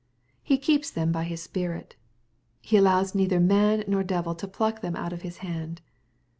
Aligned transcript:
He 0.41 0.57
Keeps 0.57 0.89
them 0.89 1.11
by 1.11 1.25
His 1.25 1.43
Spirit. 1.43 1.95
He 2.59 2.75
allows 2.75 3.13
neither 3.13 3.39
man 3.39 3.83
nor 3.87 4.01
devil 4.01 4.33
to 4.33 4.47
pluck 4.47 4.81
them 4.81 4.95
out 4.95 5.13
of 5.13 5.21
His 5.21 5.37
hand. 5.45 5.79